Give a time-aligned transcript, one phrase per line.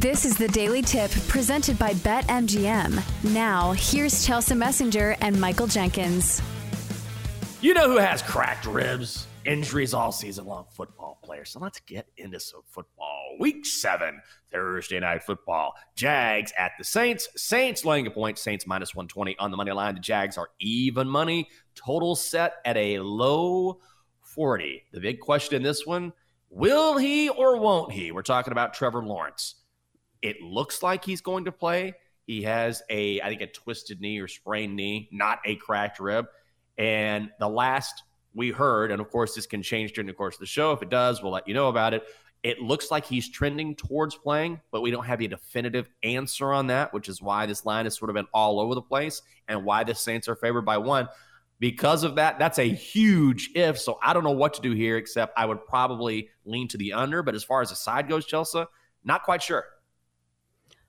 [0.00, 3.32] This is the Daily Tip presented by BetMGM.
[3.34, 6.40] Now, here's Chelsea Messenger and Michael Jenkins.
[7.60, 9.26] You know who has cracked ribs?
[9.44, 11.50] Injuries all season long football players.
[11.50, 13.38] So let's get into some football.
[13.40, 15.74] Week seven, Thursday night football.
[15.96, 17.28] Jags at the Saints.
[17.34, 18.38] Saints laying a point.
[18.38, 19.96] Saints minus 120 on the money line.
[19.96, 21.48] The Jags are even money.
[21.74, 23.80] Total set at a low
[24.20, 24.84] 40.
[24.92, 26.12] The big question in this one
[26.50, 28.12] will he or won't he?
[28.12, 29.56] We're talking about Trevor Lawrence.
[30.22, 31.94] It looks like he's going to play.
[32.26, 36.26] He has a, I think, a twisted knee or sprained knee, not a cracked rib.
[36.76, 38.02] And the last
[38.34, 40.72] we heard, and of course, this can change during the course of the show.
[40.72, 42.04] If it does, we'll let you know about it.
[42.42, 46.68] It looks like he's trending towards playing, but we don't have a definitive answer on
[46.68, 49.64] that, which is why this line has sort of been all over the place and
[49.64, 51.08] why the Saints are favored by one.
[51.58, 53.78] Because of that, that's a huge if.
[53.80, 56.92] So I don't know what to do here, except I would probably lean to the
[56.92, 57.24] under.
[57.24, 58.64] But as far as the side goes, Chelsea,
[59.02, 59.64] not quite sure.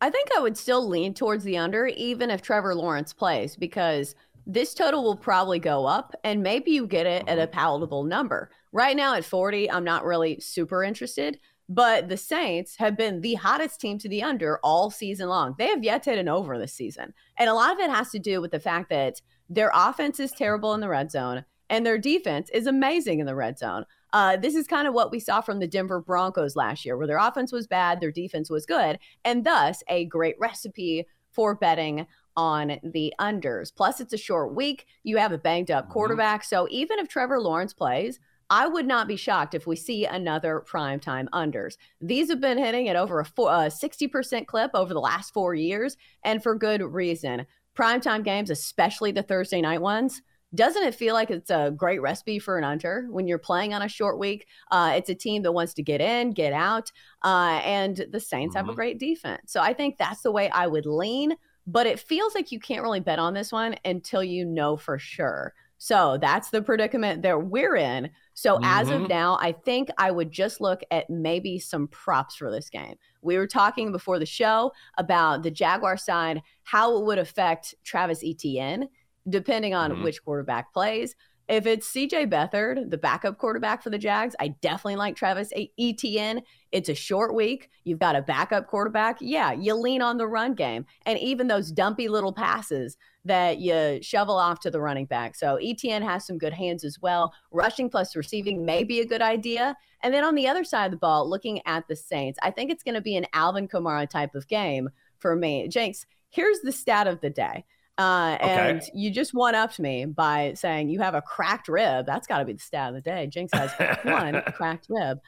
[0.00, 4.14] I think I would still lean towards the under, even if Trevor Lawrence plays, because
[4.46, 7.52] this total will probably go up and maybe you get it at a mm-hmm.
[7.52, 8.50] palatable number.
[8.72, 13.34] Right now at 40, I'm not really super interested, but the Saints have been the
[13.34, 15.54] hottest team to the under all season long.
[15.58, 17.12] They have yet to hit an over this season.
[17.36, 20.32] And a lot of it has to do with the fact that their offense is
[20.32, 23.84] terrible in the red zone and their defense is amazing in the red zone.
[24.12, 27.06] Uh, this is kind of what we saw from the Denver Broncos last year, where
[27.06, 32.06] their offense was bad, their defense was good, and thus a great recipe for betting
[32.36, 33.74] on the unders.
[33.74, 34.86] Plus, it's a short week.
[35.02, 35.92] You have a banged up mm-hmm.
[35.92, 36.44] quarterback.
[36.44, 38.18] So even if Trevor Lawrence plays,
[38.52, 41.76] I would not be shocked if we see another primetime unders.
[42.00, 45.54] These have been hitting at over a, four, a 60% clip over the last four
[45.54, 47.46] years, and for good reason.
[47.76, 50.20] Primetime games, especially the Thursday night ones,
[50.54, 53.82] doesn't it feel like it's a great recipe for an under when you're playing on
[53.82, 54.46] a short week?
[54.70, 56.90] Uh, it's a team that wants to get in, get out,
[57.24, 58.58] uh, and the Saints mm-hmm.
[58.58, 58.76] have a mm-hmm.
[58.76, 59.52] great defense.
[59.52, 61.34] So I think that's the way I would lean,
[61.66, 64.98] but it feels like you can't really bet on this one until you know for
[64.98, 65.54] sure.
[65.82, 68.10] So that's the predicament that we're in.
[68.34, 68.64] So mm-hmm.
[68.64, 69.08] as of mm-hmm.
[69.08, 72.96] now, I think I would just look at maybe some props for this game.
[73.22, 78.22] We were talking before the show about the Jaguar side, how it would affect Travis
[78.22, 78.88] Etienne
[79.28, 80.02] depending on mm-hmm.
[80.02, 81.14] which quarterback plays.
[81.50, 86.42] If it's CJ Beathard, the backup quarterback for the Jags, I definitely like Travis Etienne.
[86.70, 87.70] It's a short week.
[87.82, 89.16] You've got a backup quarterback.
[89.20, 93.98] Yeah, you lean on the run game and even those dumpy little passes that you
[94.00, 95.34] shovel off to the running back.
[95.34, 97.34] So Etienne has some good hands as well.
[97.50, 99.76] Rushing plus receiving may be a good idea.
[100.04, 102.70] And then on the other side of the ball, looking at the Saints, I think
[102.70, 104.88] it's going to be an Alvin Kamara type of game
[105.18, 105.66] for me.
[105.66, 107.64] Jenks, here's the stat of the day.
[108.00, 108.90] Uh, and okay.
[108.94, 112.06] you just one upped me by saying you have a cracked rib.
[112.06, 113.26] That's got to be the stat of the day.
[113.26, 113.70] Jenks has
[114.04, 115.18] one cracked rib.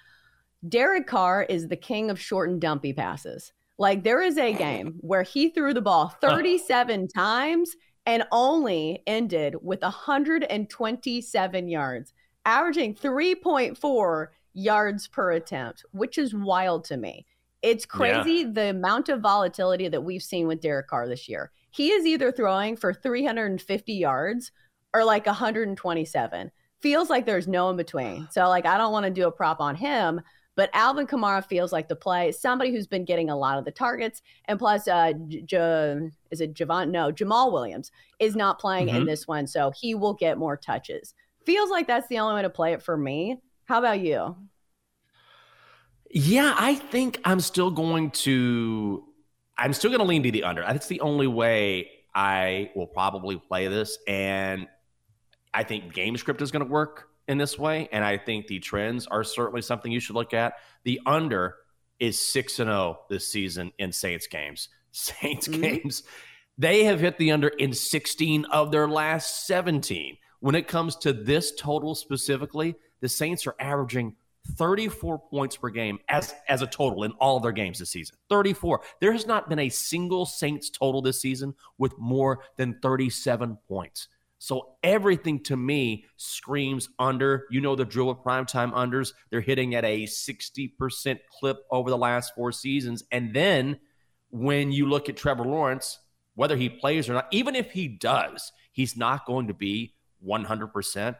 [0.67, 3.53] Derek Carr is the king of short and dumpy passes.
[3.77, 9.57] Like there is a game where he threw the ball 37 times and only ended
[9.61, 12.15] with 127 yards,
[12.47, 17.27] averaging 3.4 yards per attempt, which is wild to me.
[17.61, 18.51] It's crazy yeah.
[18.51, 22.31] the amount of volatility that we've seen with Derek Carr this year he is either
[22.31, 24.53] throwing for 350 yards
[24.95, 26.51] or like 127.
[26.81, 28.29] Feels like there's no in between.
[28.33, 30.21] So like I don't want to do a prop on him,
[30.55, 32.31] but Alvin Kamara feels like the play.
[32.31, 36.55] Somebody who's been getting a lot of the targets, and plus, uh, J- is it
[36.55, 36.91] Javon?
[36.91, 38.99] No, Jamaal Williams is not playing mm-hmm.
[38.99, 41.15] in this one, so he will get more touches.
[41.47, 43.39] Feels like that's the only way to play it for me.
[43.65, 44.37] How about you?
[46.11, 49.05] Yeah, I think I'm still going to
[49.63, 50.63] I'm still going to lean to the under.
[50.63, 53.97] That's the only way I will probably play this.
[54.09, 54.67] And
[55.55, 57.89] I think game script is going to work in this way.
[57.93, 60.55] And I think the trends are certainly something you should look at.
[60.83, 61.55] The under
[62.01, 64.69] is 6 and 0 this season in Saints games.
[64.91, 65.61] Saints mm-hmm.
[65.61, 66.03] games.
[66.59, 70.17] They have hit the under in 16 of their last 17.
[70.41, 74.17] When it comes to this total specifically, the Saints are averaging
[74.57, 78.17] 34 points per game as as a total in all their games this season.
[78.29, 78.81] 34.
[79.01, 84.09] There has not been a single Saints total this season with more than 37 points.
[84.39, 87.47] So everything to me screams under.
[87.51, 89.13] You know the drill with primetime unders.
[89.31, 93.05] They're hitting at a 60% clip over the last four seasons.
[93.13, 93.79] And then
[94.31, 96.01] when you look at Trevor Lawrence,
[96.35, 99.95] whether he plays or not, even if he does, he's not going to be
[100.27, 101.17] 100%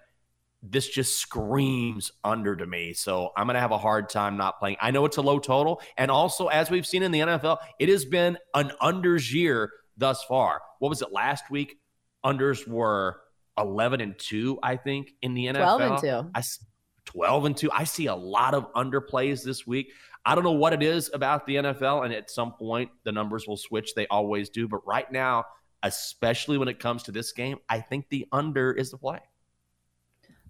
[0.63, 2.93] this just screams under to me.
[2.93, 4.77] So I'm going to have a hard time not playing.
[4.81, 5.83] I know it's a low total.
[5.99, 10.23] And also, as we've seen in the NFL, it has been an unders year thus
[10.25, 10.63] far.
[10.79, 11.79] What was it last week?
[12.25, 13.21] Unders were
[13.59, 15.77] 11 and 2, I think, in the NFL.
[15.79, 16.31] 12 and 2.
[16.35, 16.43] I,
[17.07, 17.71] 12 and 2.
[17.73, 19.93] I see a lot of underplays this week.
[20.25, 22.05] I don't know what it is about the NFL.
[22.05, 23.95] And at some point, the numbers will switch.
[23.95, 24.69] They always do.
[24.69, 25.45] But right now,
[25.83, 29.19] especially when it comes to this game, I think the under is the play.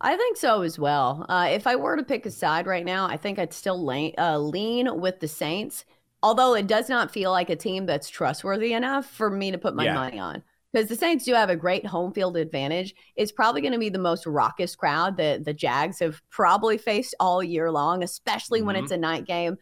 [0.04, 1.24] I think so as well.
[1.28, 4.14] Uh, if I were to pick a side right now, I think I'd still lean,
[4.18, 5.84] uh, lean with the Saints,
[6.24, 9.76] although it does not feel like a team that's trustworthy enough for me to put
[9.76, 9.94] my yeah.
[9.94, 10.42] money on.
[10.72, 12.94] Because the Saints do have a great home field advantage.
[13.14, 17.14] It's probably going to be the most raucous crowd that the Jags have probably faced
[17.20, 18.66] all year long, especially mm-hmm.
[18.66, 19.04] when it's mm-hmm.
[19.04, 19.56] a night game.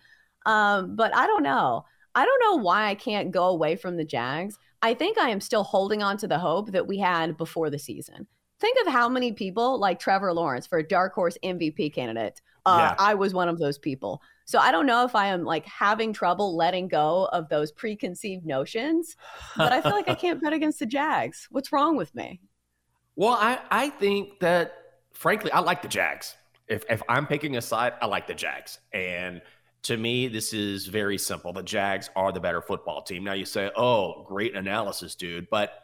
[0.47, 1.85] Um, but I don't know.
[2.15, 4.57] I don't know why I can't go away from the Jags.
[4.81, 7.79] I think I am still holding on to the hope that we had before the
[7.79, 8.27] season
[8.61, 12.41] think of how many people like Trevor Lawrence for a dark horse MVP candidate.
[12.67, 12.95] Uh, yeah.
[12.99, 14.23] I was one of those people.
[14.45, 18.45] So I don't know if I am like having trouble letting go of those preconceived
[18.45, 19.17] notions,
[19.57, 21.49] but I feel like I can't bet against the Jags.
[21.51, 22.41] What's wrong with me?
[23.17, 24.75] Well, I, I think that
[25.13, 26.35] frankly, I like the Jags.
[26.69, 28.79] If, if I'm picking a side, I like the Jags.
[28.93, 29.41] And
[29.83, 31.53] to me, this is very simple.
[31.53, 33.25] The Jags are the better football team.
[33.25, 35.49] Now you say, oh, great analysis, dude.
[35.51, 35.80] But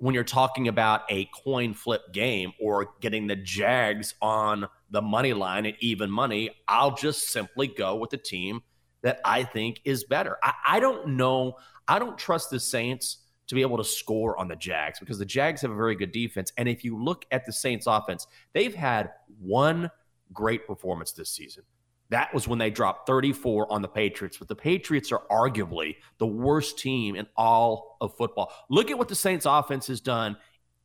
[0.00, 5.34] when you're talking about a coin flip game or getting the Jags on the money
[5.34, 8.62] line at even money, I'll just simply go with the team
[9.02, 10.38] that I think is better.
[10.42, 11.56] I, I, don't know.
[11.86, 15.24] I don't trust the Saints to be able to score on the Jags because the
[15.24, 16.50] Jags have a very good defense.
[16.56, 19.90] And if you look at the Saints offense, they've had one
[20.32, 21.64] great performance this season.
[22.10, 24.36] That was when they dropped 34 on the Patriots.
[24.36, 28.52] But the Patriots are arguably the worst team in all of football.
[28.68, 30.36] Look at what the Saints offense has done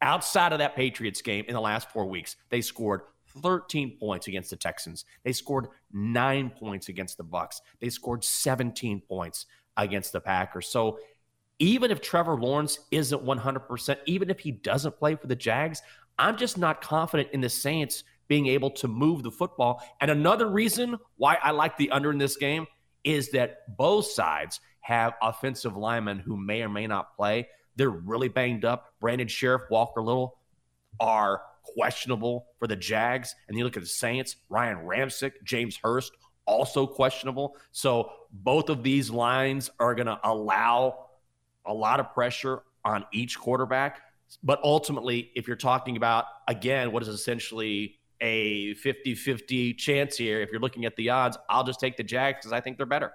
[0.02, 2.36] outside of that Patriots game in the last four weeks.
[2.50, 3.02] They scored
[3.42, 5.06] 13 points against the Texans.
[5.24, 7.58] They scored nine points against the Bucs.
[7.80, 10.68] They scored 17 points against the Packers.
[10.68, 11.00] So
[11.60, 15.82] even if Trevor Lawrence isn't 100%, even if he doesn't play for the Jags,
[16.18, 19.82] I'm just not confident in the Saints being able to move the football.
[20.02, 22.66] And another reason why I like the under in this game
[23.04, 27.48] is that both sides have offensive linemen who may or may not play.
[27.76, 28.94] They're really banged up.
[29.00, 30.38] Brandon Scherff, Walker Little
[31.00, 33.36] are questionable for the Jags.
[33.48, 36.12] And you look at the Saints, Ryan Ramczyk, James Hurst,
[36.46, 37.58] also questionable.
[37.72, 41.08] So both of these lines are going to allow
[41.66, 44.02] a lot of pressure on each quarterback.
[44.44, 50.42] But ultimately, if you're talking about, again, what is essentially a 50 50 chance here.
[50.42, 52.86] If you're looking at the odds, I'll just take the Jags because I think they're
[52.86, 53.14] better.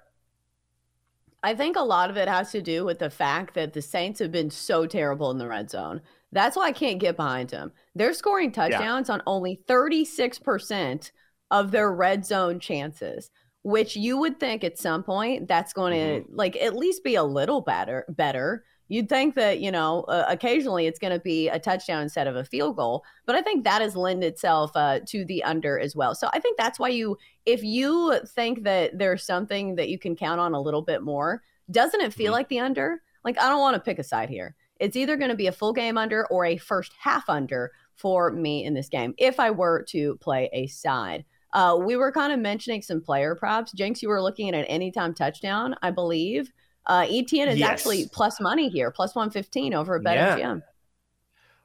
[1.43, 4.21] I think a lot of it has to do with the fact that the Saints
[4.21, 6.03] have been so terrible in the red zone.
[6.33, 7.73] That's why I can't get behind them.
[7.95, 9.15] They're scoring touchdowns yeah.
[9.15, 11.11] on only 36%
[11.51, 13.31] of their red zone chances,
[13.63, 16.37] which you would think at some point that's going to mm-hmm.
[16.37, 20.89] like at least be a little better better You'd think that, you know, uh, occasionally
[20.89, 23.83] it's going to be a touchdown instead of a field goal, but I think that
[23.83, 26.17] has lent itself uh, to the under as well.
[26.17, 27.17] So I think that's why you,
[27.47, 31.41] if you think that there's something that you can count on a little bit more,
[31.71, 32.33] doesn't it feel mm-hmm.
[32.33, 33.01] like the under?
[33.25, 34.57] Like, I don't want to pick a side here.
[34.81, 38.33] It's either going to be a full game under or a first half under for
[38.33, 41.25] me in this game if I were to play a side.
[41.53, 43.73] Uh, we were kind of mentioning some player props.
[43.73, 46.53] Jenks, you were looking at an anytime touchdown, I believe.
[46.87, 47.69] Uh, Etienne is yes.
[47.69, 50.39] actually plus money here, plus 115 over at BetMGM.
[50.39, 50.59] Yeah.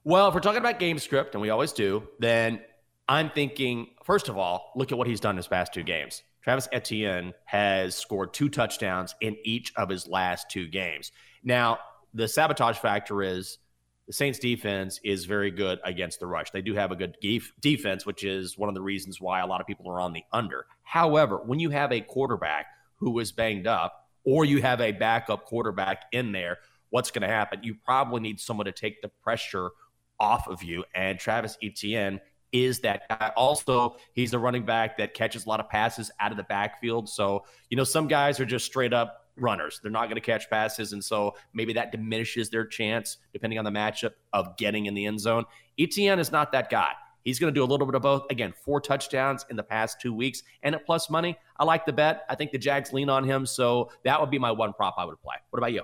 [0.04, 2.62] Well, if we're talking about game script, and we always do, then
[3.08, 6.22] I'm thinking, first of all, look at what he's done his past two games.
[6.44, 11.12] Travis Etienne has scored two touchdowns in each of his last two games.
[11.44, 11.80] Now,
[12.14, 13.58] the sabotage factor is
[14.06, 16.52] the Saints defense is very good against the rush.
[16.52, 17.18] They do have a good
[17.62, 20.24] defense, which is one of the reasons why a lot of people are on the
[20.32, 20.68] under.
[20.84, 22.68] However, when you have a quarterback
[22.98, 26.58] who is banged up, or you have a backup quarterback in there,
[26.90, 27.64] what's going to happen?
[27.64, 29.70] You probably need someone to take the pressure
[30.20, 30.84] off of you.
[30.94, 32.20] And Travis Etienne
[32.52, 33.32] is that guy.
[33.36, 37.10] Also, he's a running back that catches a lot of passes out of the backfield.
[37.10, 39.80] So, you know, some guys are just straight up runners.
[39.84, 40.94] They're not going to catch passes.
[40.94, 45.06] And so maybe that diminishes their chance, depending on the matchup, of getting in the
[45.06, 45.44] end zone.
[45.78, 46.94] Etienne is not that guy.
[47.26, 48.28] He's going to do a little bit of both.
[48.30, 51.38] Again, four touchdowns in the past two weeks and at plus money.
[51.60, 52.24] I like the bet.
[52.30, 53.46] I think the Jags lean on him.
[53.46, 55.36] So that would be my one prop I would play.
[55.50, 55.82] What about you?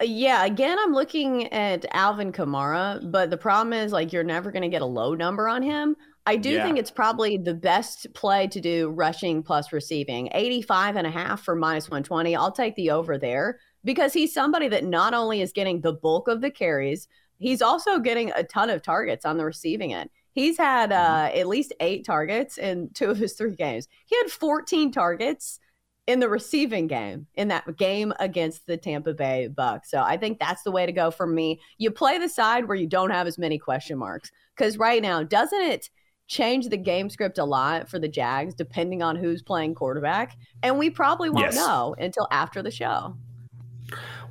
[0.00, 4.52] Uh, yeah, again, I'm looking at Alvin Kamara, but the problem is like you're never
[4.52, 5.96] going to get a low number on him.
[6.24, 6.64] I do yeah.
[6.64, 10.28] think it's probably the best play to do rushing plus receiving.
[10.32, 12.36] 85 and a half for minus 120.
[12.36, 16.28] I'll take the over there because he's somebody that not only is getting the bulk
[16.28, 17.08] of the carries,
[17.42, 20.10] he's also getting a ton of targets on the receiving end.
[20.32, 21.14] He's had mm-hmm.
[21.14, 23.88] uh, at least eight targets in two of his three games.
[24.06, 25.58] He had 14 targets
[26.06, 29.86] in the receiving game in that game against the Tampa Bay Bucs.
[29.86, 31.60] So I think that's the way to go for me.
[31.78, 35.22] You play the side where you don't have as many question marks because right now,
[35.22, 35.90] doesn't it–
[36.32, 40.36] change the game script a lot for the Jags depending on who's playing quarterback.
[40.62, 41.56] And we probably won't yes.
[41.56, 43.16] know until after the show.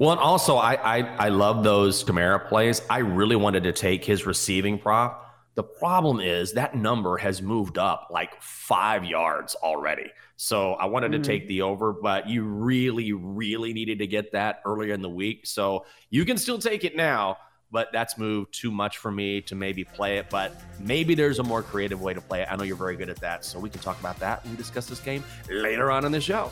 [0.02, 2.82] Well, and also I, I I love those Kamara plays.
[2.90, 5.32] I really wanted to take his receiving prop.
[5.54, 10.10] The problem is that number has moved up like five yards already.
[10.38, 11.22] So I wanted mm-hmm.
[11.22, 15.10] to take the over, but you really, really needed to get that earlier in the
[15.10, 15.46] week.
[15.46, 17.38] So you can still take it now
[17.74, 20.30] but that's moved too much for me to maybe play it.
[20.30, 22.50] But maybe there's a more creative way to play it.
[22.52, 23.46] I know you're very good at that.
[23.46, 26.20] So we can talk about that when we discuss this game later on in the
[26.20, 26.52] show.